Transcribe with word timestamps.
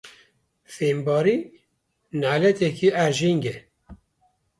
Fêmbarî 0.75 1.37
naleteke 2.21 2.89
erjeng 3.05 3.43
e. 3.53 3.55